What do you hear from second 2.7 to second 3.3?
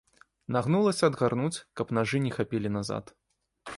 назад.